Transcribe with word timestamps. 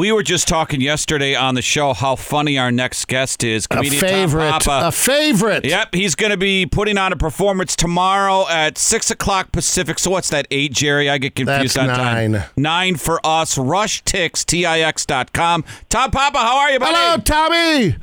We 0.00 0.12
were 0.12 0.22
just 0.22 0.48
talking 0.48 0.80
yesterday 0.80 1.34
on 1.34 1.56
the 1.56 1.60
show 1.60 1.92
how 1.92 2.16
funny 2.16 2.56
our 2.56 2.72
next 2.72 3.06
guest 3.06 3.44
is. 3.44 3.66
A 3.66 3.68
Comedian 3.68 4.00
Tom 4.00 4.08
favorite. 4.08 4.50
Papa. 4.50 4.86
A 4.86 4.92
favorite. 4.92 5.66
Yep, 5.66 5.94
he's 5.94 6.14
going 6.14 6.30
to 6.30 6.38
be 6.38 6.64
putting 6.64 6.96
on 6.96 7.12
a 7.12 7.16
performance 7.16 7.76
tomorrow 7.76 8.48
at 8.48 8.78
six 8.78 9.10
o'clock 9.10 9.52
Pacific. 9.52 9.98
So 9.98 10.10
what's 10.10 10.30
that? 10.30 10.46
Eight, 10.50 10.72
Jerry? 10.72 11.10
I 11.10 11.18
get 11.18 11.34
confused 11.34 11.76
That's 11.76 11.90
on 11.90 11.94
time. 11.94 12.32
nine. 12.32 12.44
Nine 12.56 12.96
for 12.96 13.20
us. 13.22 13.58
Rush 13.58 14.02
Tix, 14.04 14.42
T-I-X.com. 14.46 15.64
Tom 15.90 16.10
Papa, 16.10 16.38
how 16.38 16.60
are 16.60 16.70
you, 16.70 16.78
buddy? 16.78 16.96
Hello, 16.96 17.18
Tommy. 17.18 17.96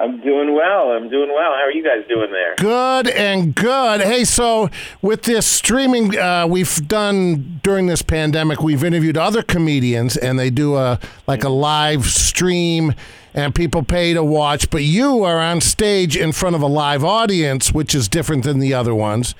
I'm 0.00 0.18
doing 0.22 0.54
well. 0.54 0.92
I'm 0.92 1.10
doing 1.10 1.28
well. 1.28 1.52
How 1.52 1.66
are 1.66 1.70
you 1.70 1.84
guys 1.84 2.08
doing 2.08 2.32
there? 2.32 2.54
Good 2.56 3.08
and 3.08 3.54
good. 3.54 4.00
Hey, 4.00 4.24
so 4.24 4.70
with 5.02 5.24
this 5.24 5.46
streaming, 5.46 6.18
uh, 6.18 6.46
we've 6.48 6.88
done 6.88 7.60
during 7.62 7.86
this 7.86 8.00
pandemic, 8.00 8.62
we've 8.62 8.82
interviewed 8.82 9.18
other 9.18 9.42
comedians, 9.42 10.16
and 10.16 10.38
they 10.38 10.48
do 10.48 10.76
a 10.76 10.98
like 11.26 11.44
a 11.44 11.50
live 11.50 12.06
stream, 12.06 12.94
and 13.34 13.54
people 13.54 13.82
pay 13.82 14.14
to 14.14 14.24
watch. 14.24 14.70
But 14.70 14.84
you 14.84 15.22
are 15.22 15.38
on 15.38 15.60
stage 15.60 16.16
in 16.16 16.32
front 16.32 16.56
of 16.56 16.62
a 16.62 16.66
live 16.66 17.04
audience, 17.04 17.74
which 17.74 17.94
is 17.94 18.08
different 18.08 18.44
than 18.44 18.58
the 18.58 18.72
other 18.72 18.94
ones. 18.94 19.34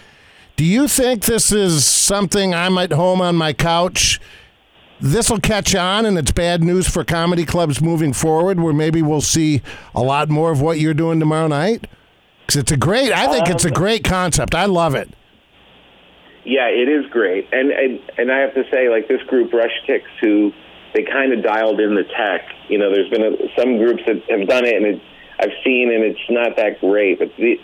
Do 0.57 0.65
you 0.67 0.89
think 0.89 1.25
this 1.25 1.53
is 1.53 1.87
something 1.87 2.55
I'm 2.55 2.77
at 2.77 2.93
home 2.93 3.23
on 3.23 3.35
my 3.35 3.55
couch? 3.55 4.21
This 5.01 5.31
will 5.31 5.41
catch 5.41 5.75
on, 5.75 6.05
and 6.05 6.19
it's 6.19 6.31
bad 6.31 6.63
news 6.63 6.87
for 6.87 7.05
comedy 7.05 7.47
clubs 7.47 7.81
moving 7.81 8.13
forward, 8.13 8.61
where 8.61 8.75
maybe 8.75 9.01
we'll 9.01 9.23
see 9.23 9.63
a 9.95 10.03
lot 10.03 10.29
more 10.29 10.53
of 10.53 10.61
what 10.61 10.79
you're 10.79 10.95
doing 10.95 11.19
tomorrow 11.19 11.49
night. 11.49 11.87
Because 12.43 12.57
it's 12.61 12.73
a 12.73 12.77
great, 12.77 13.13
I 13.13 13.29
think 13.29 13.49
it's 13.49 13.65
a 13.65 13.69
um, 13.69 13.75
great 13.75 14.05
concept. 14.05 14.55
I 14.55 14.67
love 14.67 14.95
it. 14.95 15.09
Yeah, 16.45 16.69
it 16.69 16.89
is 16.89 17.11
great, 17.11 17.49
and 17.53 17.71
and 17.71 18.01
and 18.19 18.33
I 18.33 18.39
have 18.41 18.55
to 18.55 18.65
say, 18.71 18.89
like 18.89 19.09
this 19.09 19.23
group, 19.25 19.53
Rush 19.53 19.73
Tix, 19.87 20.03
who 20.21 20.53
they 20.95 21.05
kind 21.05 21.33
of 21.33 21.43
dialed 21.45 21.81
in 21.81 21.95
the 21.95 22.05
tech. 22.05 22.43
You 22.69 22.79
know, 22.79 22.91
there's 22.93 23.11
been 23.11 23.23
a, 23.23 23.37
some 23.57 23.79
groups 23.79 24.03
that 24.07 24.23
have 24.29 24.49
done 24.49 24.65
it, 24.65 24.75
and 24.75 24.87
it, 24.87 25.03
I've 25.39 25.53
seen, 25.65 25.93
and 25.93 26.03
it's 26.03 26.21
not 26.29 26.57
that 26.57 26.81
great, 26.81 27.19
but 27.19 27.29
the, 27.37 27.61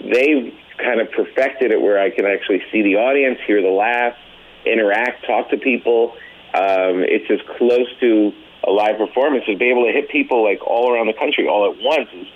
they've 0.00 0.52
kind 0.78 1.00
of 1.00 1.10
perfected 1.12 1.70
it 1.70 1.80
where 1.80 2.00
I 2.00 2.10
can 2.10 2.26
actually 2.26 2.62
see 2.72 2.82
the 2.82 2.96
audience, 2.96 3.38
hear 3.46 3.62
the 3.62 3.68
laughs, 3.68 4.18
interact, 4.64 5.26
talk 5.26 5.50
to 5.50 5.56
people. 5.56 6.16
Um, 6.56 7.04
it's 7.04 7.28
as 7.30 7.40
close 7.58 7.86
to 8.00 8.32
a 8.66 8.70
live 8.70 8.96
performance 8.96 9.44
as 9.50 9.58
be 9.58 9.68
able 9.70 9.84
to 9.84 9.92
hit 9.92 10.08
people 10.08 10.42
like 10.42 10.64
all 10.66 10.90
around 10.90 11.06
the 11.06 11.12
country 11.12 11.46
all 11.46 11.70
at 11.70 11.76
once 11.82 12.08
is 12.14 12.26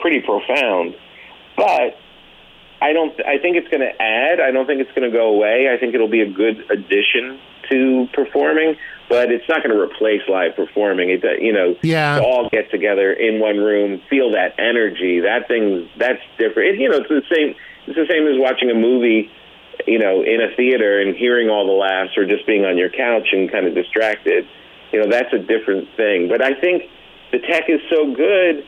pretty 0.00 0.20
profound. 0.20 0.94
But 1.56 1.96
I 2.82 2.92
don't. 2.92 3.14
I 3.24 3.38
think 3.38 3.56
it's 3.56 3.68
going 3.68 3.80
to 3.80 3.94
add. 4.02 4.40
I 4.40 4.50
don't 4.50 4.66
think 4.66 4.80
it's 4.80 4.92
going 4.92 5.10
to 5.10 5.16
go 5.16 5.32
away. 5.34 5.68
I 5.72 5.78
think 5.78 5.94
it'll 5.94 6.08
be 6.10 6.20
a 6.20 6.30
good 6.30 6.68
addition 6.70 7.38
to 7.70 8.08
performing, 8.12 8.76
but 9.08 9.30
it's 9.30 9.48
not 9.48 9.62
going 9.62 9.74
to 9.74 9.80
replace 9.80 10.20
live 10.28 10.56
performing. 10.56 11.10
It, 11.10 11.22
you 11.40 11.52
know, 11.52 11.76
Yeah. 11.82 12.18
to 12.18 12.22
all 12.24 12.48
get 12.50 12.70
together 12.70 13.12
in 13.12 13.38
one 13.40 13.56
room, 13.58 14.02
feel 14.10 14.32
that 14.32 14.58
energy. 14.58 15.20
That 15.20 15.46
thing, 15.48 15.88
that's 15.96 16.20
different. 16.38 16.74
It, 16.74 16.80
you 16.80 16.88
know, 16.90 16.96
it's 16.98 17.08
the 17.08 17.22
same. 17.32 17.54
It's 17.86 17.96
the 17.96 18.06
same 18.10 18.26
as 18.26 18.34
watching 18.38 18.70
a 18.70 18.74
movie, 18.74 19.30
you 19.86 19.98
know, 19.98 20.22
in 20.22 20.40
a 20.40 20.54
theater 20.56 21.00
and 21.00 21.16
hearing 21.16 21.48
all 21.48 21.66
the 21.66 21.72
laughs, 21.72 22.16
or 22.16 22.24
just 22.26 22.46
being 22.46 22.64
on 22.64 22.78
your 22.78 22.90
couch 22.90 23.28
and 23.32 23.50
kind 23.50 23.66
of 23.66 23.74
distracted. 23.74 24.46
You 24.92 25.00
know, 25.00 25.10
that's 25.10 25.32
a 25.32 25.38
different 25.38 25.88
thing. 25.96 26.28
But 26.28 26.42
I 26.42 26.54
think 26.60 26.84
the 27.32 27.38
tech 27.38 27.64
is 27.68 27.80
so 27.90 28.14
good 28.14 28.66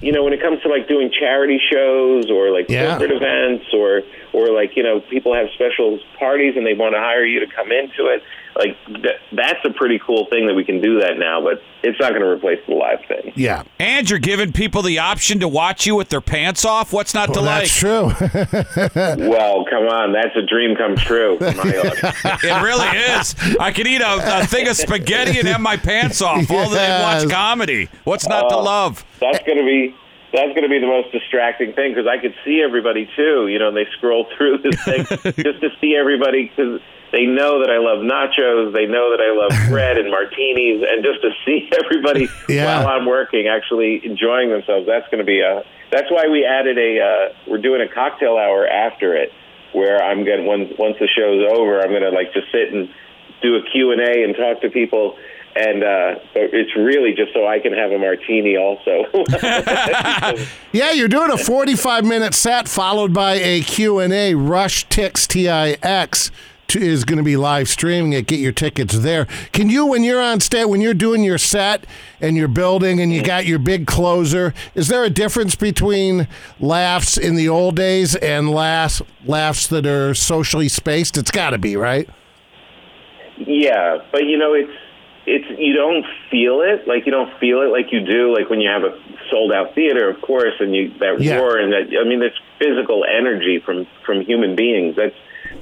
you 0.00 0.12
know, 0.12 0.24
when 0.24 0.32
it 0.32 0.40
comes 0.40 0.60
to 0.62 0.68
like 0.68 0.88
doing 0.88 1.10
charity 1.18 1.60
shows 1.70 2.30
or 2.30 2.50
like 2.50 2.68
Yeah. 2.68 2.90
corporate 2.98 3.12
events 3.12 3.66
or 3.74 4.02
or 4.32 4.50
like 4.52 4.76
you 4.76 4.82
know 4.82 5.00
people 5.00 5.34
have 5.34 5.46
special 5.54 5.98
parties 6.18 6.54
and 6.56 6.66
they 6.66 6.74
want 6.74 6.94
to 6.94 6.98
hire 7.00 7.24
you 7.24 7.40
to 7.40 7.46
come 7.54 7.70
into 7.72 8.06
it, 8.06 8.22
like 8.56 8.76
th- 8.86 9.20
that's 9.32 9.64
a 9.64 9.70
pretty 9.70 9.98
cool 9.98 10.26
thing 10.26 10.46
that 10.46 10.54
we 10.54 10.64
can 10.64 10.80
do 10.80 11.00
that 11.00 11.18
now. 11.18 11.40
But 11.42 11.62
it's 11.82 11.98
not 11.98 12.10
going 12.10 12.22
to 12.22 12.28
replace 12.28 12.60
the 12.68 12.74
live 12.74 13.00
thing. 13.08 13.32
Yeah. 13.34 13.62
And 13.78 14.08
you're 14.08 14.18
giving 14.18 14.52
people 14.52 14.82
the 14.82 14.98
option 14.98 15.40
to 15.40 15.48
watch 15.48 15.86
you 15.86 15.94
with 15.96 16.10
their 16.10 16.20
pants 16.20 16.64
off. 16.64 16.92
What's 16.92 17.14
not 17.14 17.32
to 17.34 17.40
Well, 17.40 17.44
like? 17.44 17.70
that's 17.70 17.74
true. 17.74 18.10
well, 19.30 19.64
come 19.64 19.86
on, 19.88 20.12
that's 20.12 20.36
a 20.36 20.42
dream 20.42 20.76
come 20.76 20.96
true. 20.96 21.38
My. 21.40 21.48
It 22.42 22.62
really 22.62 22.86
is. 23.18 23.34
I 23.58 23.72
can 23.72 23.86
eat 23.86 24.00
a, 24.02 24.40
a 24.42 24.46
thing 24.46 24.68
of 24.68 24.76
spaghetti 24.76 25.38
and 25.38 25.48
have 25.48 25.60
my 25.60 25.76
pants 25.76 26.20
off 26.22 26.50
all 26.50 26.70
day 26.70 26.86
and 26.86 27.02
watch 27.24 27.30
comedy. 27.34 27.88
What's 28.04 28.28
not 28.28 28.48
to 28.50 28.56
Oh. 28.56 28.62
love? 28.62 29.04
That's 29.20 29.44
going 29.44 29.58
to 29.58 29.64
be. 29.64 29.94
That's 30.32 30.50
going 30.54 30.62
to 30.62 30.68
be 30.68 30.78
the 30.78 30.86
most 30.86 31.10
distracting 31.10 31.72
thing 31.72 31.90
because 31.92 32.06
I 32.06 32.16
could 32.22 32.34
see 32.44 32.62
everybody 32.62 33.10
too. 33.16 33.48
You 33.48 33.58
know, 33.58 33.68
and 33.68 33.76
they 33.76 33.86
scroll 33.98 34.26
through 34.36 34.58
this 34.58 34.80
thing 34.84 35.04
just 35.42 35.60
to 35.60 35.70
see 35.80 35.96
everybody 35.96 36.46
because 36.46 36.80
they 37.10 37.26
know 37.26 37.58
that 37.58 37.70
I 37.70 37.78
love 37.82 38.06
nachos, 38.06 38.72
they 38.72 38.86
know 38.86 39.10
that 39.10 39.18
I 39.20 39.34
love 39.34 39.68
bread 39.68 39.98
and 39.98 40.08
martinis, 40.08 40.86
and 40.88 41.02
just 41.02 41.20
to 41.22 41.30
see 41.44 41.68
everybody 41.84 42.28
Yeah. 42.48 42.66
while 42.84 42.86
I'm 42.94 43.06
working 43.06 43.48
actually 43.48 44.06
enjoying 44.06 44.50
themselves. 44.50 44.86
That's 44.86 45.06
going 45.10 45.18
to 45.18 45.24
be 45.26 45.40
a. 45.40 45.64
That's 45.90 46.08
why 46.12 46.28
we 46.30 46.44
added 46.46 46.78
a. 46.78 47.00
Uh, 47.00 47.34
we're 47.50 47.58
doing 47.58 47.80
a 47.82 47.92
cocktail 47.92 48.36
hour 48.38 48.68
after 48.68 49.16
it, 49.16 49.32
where 49.72 50.00
I'm 50.00 50.24
going 50.24 50.46
once 50.46 50.70
once 50.78 50.94
the 51.00 51.08
show's 51.08 51.42
over, 51.50 51.80
I'm 51.80 51.90
going 51.90 52.02
to 52.06 52.10
like 52.10 52.32
just 52.32 52.46
sit 52.52 52.72
and 52.72 52.88
do 53.42 53.56
a 53.56 53.62
Q 53.72 53.90
and 53.90 54.00
A 54.00 54.22
and 54.22 54.36
talk 54.36 54.60
to 54.62 54.70
people. 54.70 55.18
And 55.56 55.82
uh, 55.82 56.20
but 56.32 56.54
it's 56.54 56.76
really 56.76 57.12
just 57.12 57.32
so 57.34 57.46
I 57.46 57.58
can 57.58 57.72
have 57.72 57.90
a 57.90 57.98
martini 57.98 58.56
also. 58.56 59.04
yeah, 60.72 60.92
you're 60.92 61.08
doing 61.08 61.32
a 61.32 61.38
45 61.38 62.04
minute 62.04 62.34
set 62.34 62.68
followed 62.68 63.12
by 63.12 63.34
a 63.34 63.60
Q&A. 63.62 64.34
Rush 64.34 64.86
Tix, 64.86 65.26
T-I-X, 65.26 66.30
is 66.76 67.04
going 67.04 67.18
to 67.18 67.24
be 67.24 67.36
live 67.36 67.68
streaming 67.68 68.12
it. 68.12 68.26
Get 68.26 68.40
your 68.40 68.52
tickets 68.52 68.98
there. 68.98 69.26
Can 69.52 69.68
you, 69.68 69.86
when 69.86 70.04
you're 70.04 70.22
on 70.22 70.40
stage, 70.40 70.66
when 70.66 70.80
you're 70.80 70.94
doing 70.94 71.24
your 71.24 71.38
set 71.38 71.84
and 72.20 72.36
you're 72.36 72.48
building 72.48 73.00
and 73.00 73.12
you 73.12 73.22
got 73.22 73.46
your 73.46 73.58
big 73.58 73.86
closer, 73.86 74.54
is 74.74 74.88
there 74.88 75.04
a 75.04 75.10
difference 75.10 75.56
between 75.56 76.28
laughs 76.58 77.16
in 77.16 77.34
the 77.34 77.48
old 77.48 77.76
days 77.76 78.14
and 78.16 78.50
laughs, 78.50 79.02
laughs 79.24 79.66
that 79.68 79.86
are 79.86 80.14
socially 80.14 80.68
spaced? 80.68 81.16
It's 81.16 81.30
got 81.30 81.50
to 81.50 81.58
be, 81.58 81.76
right? 81.76 82.08
Yeah, 83.38 83.98
but 84.12 84.24
you 84.24 84.36
know, 84.36 84.52
it's 84.54 84.70
it's 85.30 85.60
you 85.60 85.74
don't 85.74 86.04
feel 86.30 86.60
it 86.62 86.88
like 86.88 87.06
you 87.06 87.12
don't 87.12 87.30
feel 87.38 87.62
it 87.62 87.70
like 87.70 87.92
you 87.92 88.00
do 88.04 88.34
like 88.34 88.50
when 88.50 88.60
you 88.60 88.68
have 88.68 88.82
a 88.82 88.98
sold 89.30 89.52
out 89.52 89.74
theater, 89.74 90.10
of 90.10 90.20
course, 90.20 90.54
and 90.58 90.74
you 90.74 90.92
that 90.98 91.20
Yeah. 91.20 91.36
roar 91.38 91.56
and 91.58 91.72
that 91.72 91.86
I 91.98 92.04
mean, 92.08 92.18
this 92.20 92.34
physical 92.58 93.04
energy 93.04 93.60
from 93.64 93.86
from 94.04 94.22
human 94.22 94.56
beings. 94.56 94.96
That's 94.96 95.14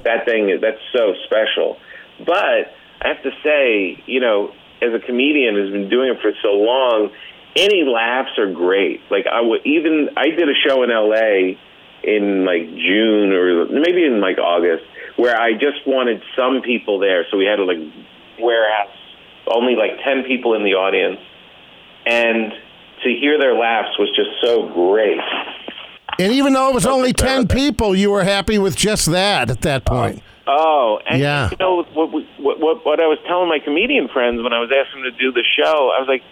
that 0.03 0.25
thing. 0.25 0.49
is 0.49 0.61
That's 0.61 0.81
so 0.95 1.13
special. 1.25 1.77
But 2.25 2.73
I 3.01 3.07
have 3.13 3.21
to 3.23 3.31
say, 3.43 4.01
you 4.07 4.19
know, 4.19 4.51
as 4.81 4.93
a 4.93 4.99
comedian 4.99 5.55
who's 5.55 5.71
been 5.71 5.89
doing 5.89 6.09
it 6.09 6.21
for 6.21 6.31
so 6.41 6.53
long, 6.53 7.11
any 7.55 7.83
laughs 7.83 8.37
are 8.37 8.51
great. 8.51 9.01
Like 9.11 9.27
I 9.31 9.41
would 9.41 9.65
even 9.65 10.09
I 10.17 10.29
did 10.31 10.49
a 10.49 10.57
show 10.67 10.83
in 10.83 10.89
L.A. 10.91 11.57
in 12.03 12.45
like 12.45 12.65
June 12.73 13.33
or 13.33 13.65
maybe 13.69 14.03
in 14.05 14.19
like 14.19 14.39
August 14.39 14.83
where 15.15 15.39
I 15.39 15.53
just 15.53 15.85
wanted 15.85 16.23
some 16.35 16.61
people 16.61 16.99
there. 16.99 17.25
So 17.29 17.37
we 17.37 17.45
had 17.45 17.57
to 17.57 17.65
like 17.65 17.79
warehouse 18.39 18.95
only 19.51 19.75
like 19.75 19.91
10 20.03 20.23
people 20.23 20.53
in 20.53 20.63
the 20.63 20.73
audience. 20.73 21.19
And 22.05 22.51
to 23.03 23.09
hear 23.09 23.39
their 23.39 23.55
laughs 23.55 23.97
was 23.97 24.09
just 24.15 24.29
so 24.41 24.67
great. 24.73 25.19
And 26.19 26.33
even 26.33 26.53
though 26.53 26.69
it 26.69 26.73
was 26.73 26.85
only 26.85 27.13
10 27.13 27.47
people, 27.47 27.95
you 27.95 28.11
were 28.11 28.23
happy 28.23 28.57
with 28.57 28.75
just 28.75 29.05
that 29.11 29.49
at 29.49 29.61
that 29.61 29.83
oh. 29.87 29.89
point. 29.89 30.23
Oh, 30.47 30.99
and 31.07 31.19
Yeah. 31.21 31.49
you 31.51 31.57
know 31.59 31.83
what, 31.93 32.11
what 32.11 32.59
what 32.59 32.85
what 32.85 32.99
I 32.99 33.05
was 33.05 33.19
telling 33.27 33.47
my 33.47 33.59
comedian 33.59 34.07
friends 34.07 34.41
when 34.41 34.51
I 34.51 34.59
was 34.59 34.71
asking 34.73 35.03
them 35.03 35.11
to 35.13 35.17
do 35.17 35.31
the 35.31 35.43
show, 35.55 35.93
I 35.95 35.99
was 36.01 36.07
like, 36.07 36.23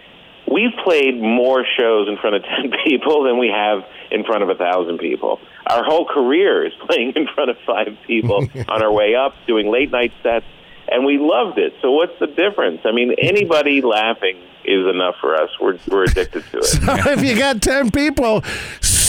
we've 0.50 0.74
played 0.82 1.22
more 1.22 1.64
shows 1.78 2.08
in 2.08 2.16
front 2.16 2.34
of 2.34 2.42
ten 2.56 2.72
people 2.84 3.22
than 3.22 3.38
we 3.38 3.46
have 3.48 3.84
in 4.10 4.24
front 4.24 4.42
of 4.42 4.50
a 4.50 4.56
thousand 4.56 4.98
people. 4.98 5.38
Our 5.70 5.84
whole 5.84 6.04
career 6.04 6.66
is 6.66 6.72
playing 6.88 7.12
in 7.14 7.28
front 7.32 7.50
of 7.50 7.56
five 7.64 7.96
people 8.08 8.48
on 8.68 8.82
our 8.82 8.92
way 8.92 9.14
up, 9.14 9.34
doing 9.46 9.70
late 9.70 9.92
night 9.92 10.12
sets, 10.22 10.46
and 10.90 11.04
we 11.04 11.18
loved 11.18 11.58
it. 11.58 11.74
So 11.82 11.92
what's 11.92 12.18
the 12.18 12.26
difference? 12.26 12.80
I 12.84 12.92
mean, 12.92 13.14
anybody 13.18 13.80
laughing 13.80 14.38
is 14.64 14.86
enough 14.86 15.16
for 15.20 15.34
us. 15.34 15.50
We're 15.60 15.78
we're 15.88 16.04
addicted 16.04 16.44
to 16.50 16.58
it. 16.58 16.64
so 17.04 17.10
if 17.10 17.24
you 17.24 17.36
got 17.38 17.62
10 17.62 17.90
people, 17.90 18.42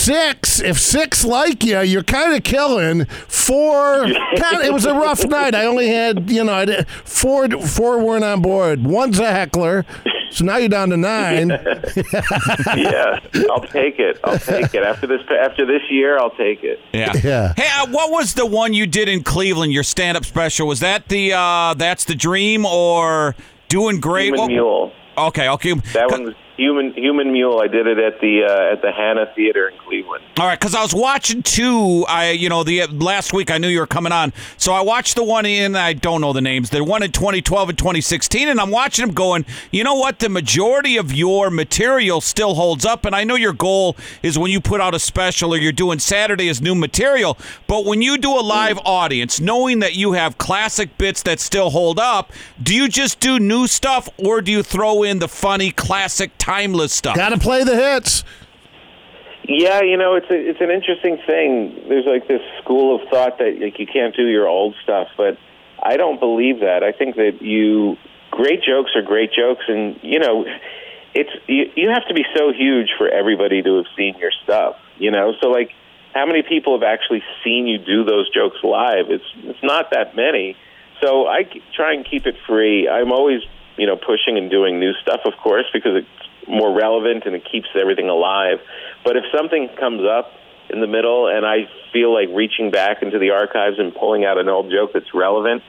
six, 0.03 0.59
if 0.61 0.79
six 0.79 1.23
like 1.25 1.63
you, 1.63 1.81
you're 1.81 2.03
kind 2.03 2.33
of 2.35 2.43
killing. 2.43 3.05
Four, 3.05 4.05
kinda, 4.05 4.61
it 4.63 4.73
was 4.73 4.85
a 4.85 4.93
rough 4.93 5.25
night. 5.25 5.53
I 5.55 5.65
only 5.65 5.89
had, 5.89 6.29
you 6.29 6.43
know, 6.43 6.53
I 6.53 6.65
did, 6.65 6.87
four, 6.87 7.49
four 7.49 7.99
weren't 7.99 8.23
on 8.23 8.41
board. 8.41 8.83
One's 8.85 9.19
a 9.19 9.31
heckler. 9.31 9.85
So 10.31 10.45
now 10.45 10.57
you're 10.57 10.69
down 10.69 10.89
to 10.91 10.97
nine. 10.97 11.49
yeah, 12.77 13.19
I'll 13.49 13.61
take 13.61 13.97
it. 13.99 14.19
I'll 14.23 14.37
take 14.37 14.73
it. 14.75 14.83
After 14.83 15.07
this 15.07 15.21
after 15.41 15.65
this 15.65 15.81
year, 15.89 16.19
I'll 16.19 16.29
take 16.29 16.63
it. 16.63 16.79
Yeah. 16.93 17.13
Yeah. 17.23 17.53
Hey, 17.57 17.67
uh, 17.81 17.87
what 17.87 18.11
was 18.11 18.35
the 18.35 18.45
one 18.45 18.73
you 18.75 18.85
did 18.85 19.09
in 19.09 19.23
Cleveland? 19.23 19.73
Your 19.73 19.81
stand-up 19.81 20.25
special 20.25 20.67
was 20.67 20.81
that 20.81 21.07
the 21.07 21.33
uh, 21.33 21.73
that's 21.73 22.05
the 22.05 22.13
dream 22.13 22.63
or 22.63 23.35
doing 23.69 23.99
great? 23.99 24.25
Human 24.25 24.39
What- 24.41 24.47
Mule. 24.49 24.91
Okay, 25.17 25.49
okay. 25.49 25.73
That 25.93 26.11
one 26.11 26.23
was 26.25 26.35
Human 26.59 26.93
Human 26.93 27.31
Mule. 27.31 27.61
I 27.61 27.67
did 27.67 27.87
it 27.87 27.97
at 27.97 28.19
the 28.19 28.43
uh, 28.43 28.73
at 28.73 28.81
the 28.81 28.91
Hanna 28.91 29.31
Theater 29.33 29.69
in 29.69 29.77
Cleveland. 29.77 30.23
All 30.37 30.45
right, 30.45 30.59
because 30.59 30.75
I 30.75 30.81
was 30.81 30.93
watching 30.93 31.41
two. 31.41 32.05
I 32.07 32.31
you 32.31 32.49
know 32.49 32.63
the 32.63 32.85
last 32.87 33.31
week 33.31 33.49
I 33.49 33.57
knew 33.57 33.69
you 33.69 33.79
were 33.79 33.87
coming 33.87 34.11
on, 34.11 34.33
so 34.57 34.73
I 34.73 34.81
watched 34.81 35.15
the 35.15 35.23
one 35.23 35.45
in 35.45 35.77
I 35.77 35.93
don't 35.93 36.19
know 36.19 36.33
the 36.33 36.41
names. 36.41 36.69
The 36.69 36.83
one 36.83 37.01
in 37.01 37.13
2012 37.13 37.69
and 37.69 37.77
2016, 37.77 38.49
and 38.49 38.59
I'm 38.59 38.71
watching 38.71 39.05
them 39.05 39.15
going. 39.15 39.45
You 39.71 39.85
know 39.85 39.95
what? 39.95 40.19
The 40.19 40.27
majority 40.27 40.97
of 40.97 41.13
your 41.13 41.49
material 41.49 42.19
still 42.19 42.55
holds 42.55 42.85
up, 42.85 43.05
and 43.05 43.15
I 43.15 43.23
know 43.23 43.35
your 43.35 43.53
goal 43.53 43.95
is 44.21 44.37
when 44.37 44.51
you 44.51 44.59
put 44.59 44.81
out 44.81 44.93
a 44.93 44.99
special 44.99 45.53
or 45.53 45.57
you're 45.57 45.71
doing 45.71 45.99
Saturday 45.99 46.49
as 46.49 46.61
new 46.61 46.75
material. 46.75 47.37
But 47.67 47.85
when 47.85 48.01
you 48.01 48.17
do 48.17 48.37
a 48.37 48.41
live 48.41 48.79
audience, 48.83 49.39
knowing 49.39 49.79
that 49.79 49.95
you 49.95 50.11
have 50.11 50.37
classic 50.37 50.97
bits 50.97 51.23
that 51.23 51.39
still 51.39 51.69
hold 51.69 51.99
up, 51.99 52.33
do 52.61 52.75
you 52.75 52.89
just 52.89 53.21
do 53.21 53.39
new 53.39 53.65
stuff 53.65 54.09
or 54.17 54.41
do 54.41 54.51
you 54.51 54.61
throw 54.61 55.03
in 55.03 55.19
the 55.19 55.29
funny 55.29 55.71
classic? 55.71 56.31
Timeless 56.49 56.93
stuff. 56.93 57.15
Got 57.15 57.29
to 57.29 57.37
play 57.37 57.63
the 57.63 57.75
hits. 57.75 58.23
Yeah, 59.43 59.81
you 59.81 59.97
know, 59.97 60.15
it's 60.15 60.29
a, 60.29 60.35
it's 60.35 60.61
an 60.61 60.69
interesting 60.69 61.17
thing. 61.25 61.87
There's 61.87 62.05
like 62.05 62.27
this 62.27 62.41
school 62.61 62.95
of 62.95 63.09
thought 63.09 63.39
that 63.39 63.59
like 63.59 63.79
you 63.79 63.87
can't 63.87 64.15
do 64.15 64.27
your 64.27 64.47
old 64.47 64.75
stuff, 64.83 65.07
but 65.17 65.37
I 65.81 65.97
don't 65.97 66.19
believe 66.19 66.59
that. 66.59 66.83
I 66.83 66.91
think 66.91 67.15
that 67.15 67.41
you 67.41 67.97
great 68.31 68.61
jokes 68.61 68.91
are 68.95 69.01
great 69.01 69.31
jokes, 69.33 69.63
and 69.67 69.99
you 70.03 70.19
know, 70.19 70.45
it's 71.15 71.31
you, 71.47 71.71
you 71.75 71.89
have 71.89 72.07
to 72.07 72.13
be 72.13 72.25
so 72.35 72.51
huge 72.53 72.89
for 72.97 73.09
everybody 73.09 73.63
to 73.63 73.77
have 73.77 73.87
seen 73.97 74.15
your 74.19 74.31
stuff. 74.43 74.75
You 74.99 75.09
know, 75.09 75.33
so 75.41 75.49
like 75.49 75.71
how 76.13 76.25
many 76.27 76.43
people 76.43 76.77
have 76.77 76.83
actually 76.83 77.23
seen 77.43 77.65
you 77.65 77.79
do 77.79 78.03
those 78.03 78.31
jokes 78.31 78.57
live? 78.63 79.09
It's 79.09 79.25
it's 79.37 79.63
not 79.63 79.91
that 79.91 80.15
many. 80.15 80.55
So 81.01 81.25
I 81.25 81.43
try 81.75 81.93
and 81.93 82.05
keep 82.05 82.27
it 82.27 82.35
free. 82.45 82.87
I'm 82.87 83.11
always 83.11 83.41
you 83.77 83.87
know 83.87 83.95
pushing 83.95 84.37
and 84.37 84.51
doing 84.51 84.79
new 84.79 84.93
stuff, 85.01 85.21
of 85.25 85.33
course, 85.41 85.65
because 85.73 85.95
it 85.95 86.05
more 86.49 86.75
relevant 86.75 87.23
and 87.25 87.35
it 87.35 87.43
keeps 87.49 87.67
everything 87.79 88.09
alive. 88.09 88.57
But 89.03 89.15
if 89.17 89.23
something 89.35 89.69
comes 89.79 90.01
up 90.03 90.31
in 90.69 90.81
the 90.81 90.87
middle 90.87 91.27
and 91.27 91.45
I 91.45 91.69
feel 91.93 92.13
like 92.13 92.29
reaching 92.35 92.71
back 92.71 93.01
into 93.01 93.19
the 93.19 93.31
archives 93.31 93.77
and 93.79 93.93
pulling 93.95 94.25
out 94.25 94.37
an 94.37 94.49
old 94.49 94.71
joke 94.71 94.91
that's 94.93 95.13
relevant, 95.13 95.63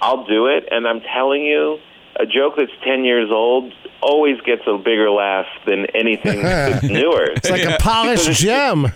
I'll 0.00 0.26
do 0.26 0.46
it. 0.46 0.68
And 0.70 0.86
I'm 0.86 1.00
telling 1.00 1.42
you, 1.44 1.78
a 2.18 2.26
joke 2.26 2.54
that's 2.56 2.72
10 2.84 3.04
years 3.04 3.30
old 3.30 3.72
always 4.02 4.40
gets 4.42 4.62
a 4.66 4.76
bigger 4.76 5.10
laugh 5.10 5.46
than 5.66 5.86
anything 5.94 6.42
that's 6.42 6.82
newer. 6.82 7.24
It's 7.30 7.48
like 7.50 7.64
a 7.64 7.76
polished 7.80 8.30
gem. 8.32 8.86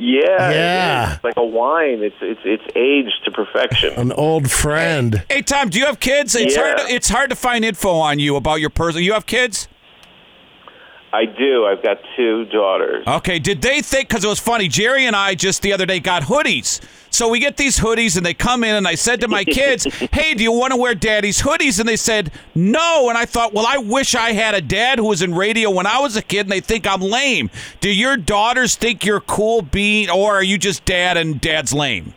Yeah, 0.00 0.50
yeah. 0.52 1.14
It's 1.14 1.24
like 1.24 1.36
a 1.36 1.44
wine. 1.44 2.04
It's 2.04 2.14
it's 2.20 2.40
it's 2.44 2.62
aged 2.76 3.24
to 3.24 3.32
perfection. 3.32 3.94
An 3.94 4.12
old 4.12 4.48
friend. 4.48 5.24
Hey, 5.28 5.42
Tom, 5.42 5.70
do 5.70 5.78
you 5.80 5.86
have 5.86 5.98
kids? 5.98 6.36
It's 6.36 6.54
Yeah. 6.54 6.62
hard. 6.62 6.78
To, 6.78 6.94
it's 6.94 7.08
hard 7.08 7.30
to 7.30 7.36
find 7.36 7.64
info 7.64 7.94
on 7.94 8.20
you 8.20 8.36
about 8.36 8.60
your 8.60 8.70
person. 8.70 9.02
You 9.02 9.14
have 9.14 9.26
kids? 9.26 9.66
I 11.12 11.24
do. 11.24 11.64
I've 11.64 11.82
got 11.82 11.98
two 12.16 12.44
daughters. 12.46 13.06
Okay. 13.06 13.38
Did 13.38 13.62
they 13.62 13.80
think? 13.80 14.08
Because 14.08 14.24
it 14.24 14.28
was 14.28 14.38
funny. 14.38 14.68
Jerry 14.68 15.06
and 15.06 15.16
I 15.16 15.34
just 15.34 15.62
the 15.62 15.72
other 15.72 15.86
day 15.86 16.00
got 16.00 16.22
hoodies. 16.24 16.80
So 17.10 17.28
we 17.28 17.40
get 17.40 17.56
these 17.56 17.78
hoodies 17.78 18.18
and 18.18 18.26
they 18.26 18.34
come 18.34 18.62
in 18.62 18.74
and 18.74 18.86
I 18.86 18.94
said 18.94 19.22
to 19.22 19.28
my 19.28 19.44
kids, 19.44 19.84
"Hey, 20.12 20.34
do 20.34 20.42
you 20.42 20.52
want 20.52 20.72
to 20.72 20.76
wear 20.76 20.94
Daddy's 20.94 21.40
hoodies?" 21.40 21.80
And 21.80 21.88
they 21.88 21.96
said 21.96 22.30
no. 22.54 23.08
And 23.08 23.16
I 23.16 23.24
thought, 23.24 23.54
well, 23.54 23.66
I 23.66 23.78
wish 23.78 24.14
I 24.14 24.32
had 24.32 24.54
a 24.54 24.60
dad 24.60 24.98
who 24.98 25.06
was 25.06 25.22
in 25.22 25.34
radio 25.34 25.70
when 25.70 25.86
I 25.86 25.98
was 26.00 26.16
a 26.16 26.22
kid, 26.22 26.40
and 26.40 26.50
they 26.50 26.60
think 26.60 26.86
I'm 26.86 27.00
lame. 27.00 27.50
Do 27.80 27.90
your 27.90 28.18
daughters 28.18 28.76
think 28.76 29.04
you're 29.04 29.20
cool, 29.20 29.62
being, 29.62 30.10
or 30.10 30.34
are 30.34 30.42
you 30.42 30.58
just 30.58 30.84
dad 30.84 31.16
and 31.16 31.40
dad's 31.40 31.72
lame? 31.72 32.14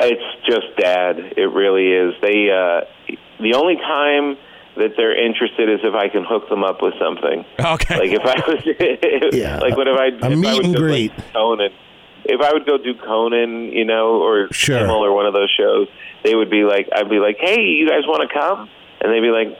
It's 0.00 0.46
just 0.46 0.66
dad. 0.78 1.16
It 1.36 1.52
really 1.52 1.92
is. 1.92 2.14
They 2.20 2.50
uh, 2.50 2.80
the 3.40 3.54
only 3.54 3.76
time 3.76 4.36
that 4.76 4.92
they're 4.96 5.16
interested 5.16 5.68
is 5.68 5.80
if 5.82 5.94
I 5.94 6.08
can 6.08 6.24
hook 6.24 6.48
them 6.48 6.62
up 6.64 6.82
with 6.82 6.94
something. 7.00 7.44
Okay. 7.58 7.98
Like 7.98 8.10
if 8.12 8.22
I 8.24 8.36
was, 8.46 9.32
Yeah, 9.34 9.58
like 9.58 9.76
what 9.76 9.88
if 9.88 9.98
I 9.98 10.06
a 10.26 10.30
if 10.32 10.38
meet 10.38 10.48
I 10.48 10.54
would 10.54 10.64
and 10.66 10.74
go, 10.74 10.80
greet. 10.80 11.16
Like, 11.16 11.32
Conan. 11.32 11.70
If 12.28 12.40
I 12.40 12.52
would 12.52 12.66
go 12.66 12.76
do 12.76 12.94
Conan, 12.94 13.72
you 13.72 13.84
know, 13.84 14.20
or 14.22 14.48
Sure. 14.52 14.78
Kimmel 14.80 15.04
or 15.04 15.12
one 15.14 15.26
of 15.26 15.32
those 15.32 15.50
shows, 15.56 15.88
they 16.24 16.34
would 16.34 16.50
be 16.50 16.64
like, 16.64 16.88
I'd 16.94 17.08
be 17.08 17.18
like, 17.20 17.36
hey, 17.40 17.60
you 17.62 17.88
guys 17.88 18.02
want 18.06 18.28
to 18.28 18.38
come? 18.38 18.68
And 19.00 19.12
they'd 19.12 19.20
be 19.20 19.30
like, 19.30 19.58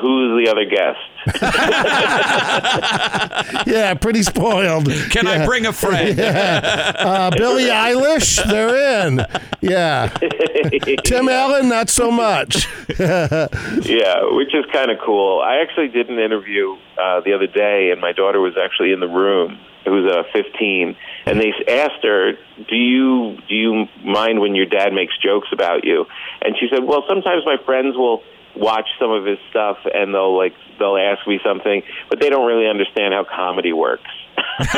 who's 0.00 0.44
the 0.44 0.50
other 0.50 0.64
guest? 0.66 0.98
Yeah, 3.66 3.94
pretty 3.94 4.22
spoiled. 4.22 4.88
Can 5.10 5.26
I 5.26 5.44
bring 5.46 5.66
a 5.66 5.72
friend? 5.72 6.18
Uh, 7.12 7.30
Billie 7.30 7.64
Eilish, 7.64 8.42
they're 8.48 9.06
in. 9.06 9.24
Yeah. 9.60 10.08
Tim 11.04 11.28
Allen, 11.28 11.68
not 11.68 11.90
so 11.90 12.10
much. 12.10 12.66
Yeah, 12.98 14.24
which 14.30 14.54
is 14.54 14.64
kind 14.72 14.90
of 14.90 14.98
cool. 15.04 15.40
I 15.40 15.56
actually 15.62 15.88
did 15.88 16.08
an 16.08 16.18
interview 16.18 16.76
uh, 17.00 17.20
the 17.20 17.32
other 17.34 17.46
day, 17.46 17.90
and 17.90 18.00
my 18.00 18.12
daughter 18.12 18.40
was 18.40 18.54
actually 18.62 18.92
in 18.92 19.00
the 19.00 19.08
room. 19.08 19.58
It 19.84 19.90
was 19.90 20.10
uh, 20.10 20.22
15, 20.32 20.96
and 21.26 21.40
they 21.40 21.52
asked 21.68 22.02
her, 22.04 22.32
"Do 22.68 22.76
you 22.76 23.36
do 23.48 23.54
you 23.54 23.86
mind 24.04 24.40
when 24.40 24.54
your 24.54 24.66
dad 24.66 24.92
makes 24.92 25.16
jokes 25.18 25.48
about 25.52 25.84
you?" 25.84 26.06
And 26.42 26.56
she 26.58 26.68
said, 26.70 26.84
"Well, 26.84 27.04
sometimes 27.08 27.42
my 27.44 27.56
friends 27.64 27.96
will." 27.96 28.22
Watch 28.54 28.88
some 28.98 29.10
of 29.10 29.24
his 29.24 29.38
stuff 29.50 29.78
and 29.92 30.14
they'll 30.14 30.36
like 30.36 30.54
they'll 30.78 30.96
ask 30.96 31.26
me 31.26 31.40
something 31.44 31.82
but 32.08 32.20
they 32.20 32.28
don't 32.28 32.46
really 32.46 32.68
understand 32.68 33.14
how 33.14 33.24
comedy 33.24 33.72
works 33.72 34.10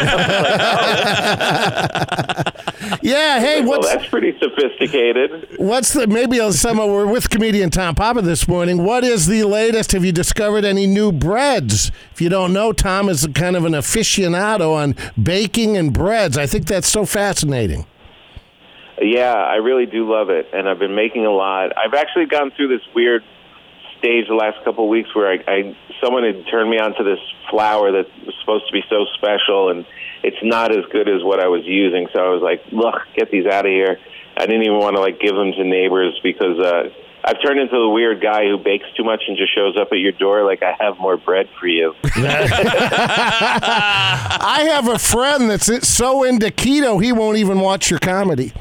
Yeah, 3.02 3.40
hey, 3.40 3.60
well 3.60 3.80
what's 3.80 3.92
that's 3.92 4.08
pretty 4.08 4.38
sophisticated 4.38 5.58
what's 5.58 5.92
the 5.92 6.06
maybe 6.06 6.38
some 6.52 6.78
we're 6.78 7.06
with 7.06 7.30
comedian 7.30 7.70
Tom 7.70 7.94
Papa 7.94 8.22
this 8.22 8.46
morning. 8.46 8.82
What 8.84 9.04
is 9.04 9.26
the 9.26 9.44
latest? 9.44 9.92
Have 9.92 10.04
you 10.04 10.12
discovered 10.12 10.64
any 10.64 10.86
new 10.86 11.12
breads? 11.12 11.90
If 12.12 12.20
you 12.20 12.28
don't 12.28 12.52
know, 12.52 12.72
Tom 12.72 13.08
is 13.08 13.26
kind 13.34 13.56
of 13.56 13.64
an 13.64 13.72
aficionado 13.72 14.74
on 14.74 14.94
baking 15.20 15.76
and 15.76 15.92
breads. 15.92 16.38
I 16.38 16.46
think 16.46 16.66
that's 16.66 16.88
so 16.88 17.04
fascinating. 17.04 17.86
Yeah, 19.00 19.34
I 19.34 19.56
really 19.56 19.86
do 19.86 20.10
love 20.10 20.30
it, 20.30 20.48
and 20.52 20.68
I've 20.68 20.78
been 20.78 20.94
making 20.94 21.26
a 21.26 21.32
lot. 21.32 21.72
I've 21.76 21.94
actually 21.94 22.26
gone 22.26 22.52
through 22.56 22.68
this 22.68 22.86
weird 22.94 23.24
stage 24.04 24.28
the 24.28 24.34
last 24.34 24.62
couple 24.64 24.84
of 24.84 24.90
weeks 24.90 25.14
where 25.14 25.32
I, 25.32 25.38
I 25.48 25.76
someone 26.04 26.24
had 26.24 26.44
turned 26.50 26.68
me 26.68 26.76
onto 26.78 27.02
this 27.04 27.18
flour 27.50 27.92
that 27.92 28.04
was 28.26 28.34
supposed 28.40 28.66
to 28.68 28.72
be 28.72 28.82
so 28.90 29.06
special, 29.16 29.70
and 29.70 29.86
it's 30.22 30.36
not 30.42 30.70
as 30.76 30.84
good 30.92 31.08
as 31.08 31.24
what 31.24 31.40
I 31.40 31.48
was 31.48 31.64
using. 31.64 32.08
So 32.12 32.20
I 32.20 32.28
was 32.28 32.42
like, 32.42 32.60
"Look, 32.70 33.00
get 33.16 33.30
these 33.30 33.46
out 33.46 33.64
of 33.64 33.72
here." 33.72 33.98
I 34.36 34.44
didn't 34.46 34.62
even 34.62 34.78
want 34.78 34.96
to 34.96 35.00
like 35.00 35.20
give 35.20 35.34
them 35.34 35.52
to 35.52 35.64
neighbors 35.64 36.20
because 36.22 36.58
uh, 36.58 36.90
I've 37.24 37.40
turned 37.40 37.58
into 37.58 37.78
the 37.78 37.88
weird 37.88 38.20
guy 38.20 38.44
who 38.44 38.58
bakes 38.58 38.84
too 38.96 39.04
much 39.04 39.22
and 39.28 39.38
just 39.38 39.54
shows 39.54 39.78
up 39.80 39.88
at 39.92 39.98
your 39.98 40.12
door 40.12 40.44
like 40.44 40.62
I 40.62 40.76
have 40.78 40.98
more 40.98 41.16
bread 41.16 41.48
for 41.58 41.66
you. 41.66 41.94
I 42.04 42.26
have 44.68 44.88
a 44.88 44.98
friend 44.98 45.48
that's 45.48 45.88
so 45.88 46.24
into 46.24 46.48
keto 46.48 47.02
he 47.02 47.12
won't 47.12 47.38
even 47.38 47.60
watch 47.60 47.90
your 47.90 48.00
comedy. 48.00 48.52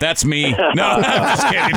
That's 0.00 0.24
me. 0.24 0.50
No, 0.50 0.56
I'm 0.84 1.02
just 1.02 1.46
kidding. 1.46 1.74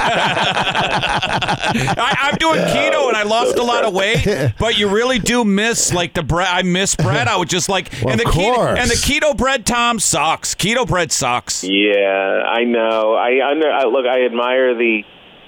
I, 0.96 2.16
I'm 2.22 2.36
doing 2.38 2.60
keto 2.60 3.10
and 3.10 3.18
I 3.18 3.24
lost 3.24 3.58
a 3.58 3.64
lot 3.64 3.84
of 3.84 3.94
weight, 3.94 4.26
but 4.60 4.78
you 4.78 4.88
really 4.88 5.20
do 5.20 5.44
miss 5.44 5.94
like 5.94 6.14
the 6.14 6.24
bread. 6.24 6.48
I 6.50 6.62
miss 6.64 6.96
bread. 7.04 7.28
I 7.28 7.36
would 7.38 7.50
just 7.50 7.70
like 7.70 7.92
Well, 8.02 8.14
and 8.14 8.20
the 8.20 8.26
keto 8.26 8.78
and 8.78 8.90
the 8.90 8.96
keto 8.96 9.36
bread. 9.38 9.66
Tom 9.66 10.00
sucks. 10.00 10.56
Keto 10.56 10.88
bread 10.88 11.12
sucks. 11.12 11.64
Yeah, 11.64 12.44
I 12.48 12.64
know. 12.64 13.14
I 13.14 13.52
under 13.52 13.70
I, 13.70 13.84
look. 13.84 14.06
I 14.06 14.26
admire 14.26 14.74
the 14.74 15.04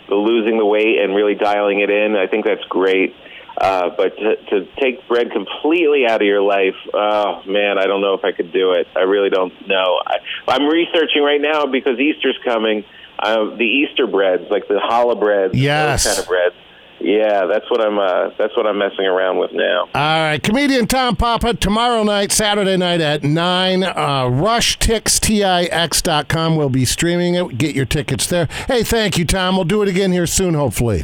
the 0.10 0.16
losing 0.16 0.58
the 0.58 0.66
weight 0.66 1.00
and 1.02 1.16
really 1.16 1.36
dialing 1.36 1.80
it 1.80 1.90
in. 1.90 2.16
I 2.16 2.28
think 2.28 2.46
that's 2.46 2.64
great. 2.66 3.16
Uh, 3.58 3.90
but 3.96 4.18
to, 4.18 4.36
to 4.50 4.66
take 4.82 5.08
bread 5.08 5.32
completely 5.32 6.06
out 6.06 6.22
of 6.22 6.28
your 6.28 6.42
life, 6.42 6.76
oh 6.94 7.42
man, 7.48 7.78
I 7.80 7.86
don't 7.88 8.02
know 8.02 8.14
if 8.14 8.26
I 8.26 8.34
could 8.34 8.52
do 8.52 8.74
it. 8.74 8.86
I 8.96 9.02
really 9.04 9.30
don't 9.30 9.54
know. 9.68 10.02
I, 10.06 10.18
I'm 10.48 10.68
researching 10.68 11.24
right 11.24 11.40
now 11.42 11.66
because 11.66 11.98
Easter's 12.00 12.38
coming. 12.44 12.84
Uh, 13.18 13.56
the 13.56 13.64
Easter 13.64 14.08
breads, 14.08 14.44
like 14.52 14.68
the 14.68 14.74
challah 14.90 15.18
breads, 15.18 15.56
Yes. 15.56 16.04
those 16.04 16.16
kind 16.16 16.24
of 16.24 16.28
breads. 16.28 16.56
Yeah, 17.00 17.46
that's 17.46 17.70
what 17.70 17.82
I'm. 17.82 17.98
Uh, 18.00 18.30
that's 18.38 18.56
what 18.58 18.66
I'm 18.66 18.78
messing 18.78 19.06
around 19.06 19.38
with 19.38 19.52
now. 19.54 19.82
All 19.82 19.90
right, 19.94 20.42
comedian 20.42 20.88
Tom 20.88 21.16
Papa 21.18 21.54
tomorrow 21.54 22.04
night, 22.04 22.32
Saturday 22.32 22.78
night 22.78 23.02
at 23.02 23.22
nine. 23.24 23.84
Uh, 23.84 24.30
RushTixTix.com. 24.30 26.56
We'll 26.56 26.70
be 26.70 26.86
streaming 26.86 27.36
it. 27.36 27.58
Get 27.58 27.76
your 27.76 27.84
tickets 27.86 28.28
there. 28.28 28.48
Hey, 28.68 28.84
thank 28.84 29.18
you, 29.18 29.26
Tom. 29.26 29.56
We'll 29.56 29.66
do 29.66 29.82
it 29.82 29.90
again 29.90 30.14
here 30.14 30.26
soon, 30.28 30.54
hopefully. 30.54 31.04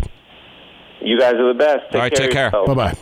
You 1.04 1.20
guys 1.20 1.36
are 1.36 1.48
the 1.48 1.58
best. 1.58 1.86
Take 1.92 1.96
All 1.96 2.00
right, 2.02 2.14
care 2.14 2.26
take 2.28 2.32
care. 2.32 2.52
Bye 2.52 2.74
bye. 2.74 2.94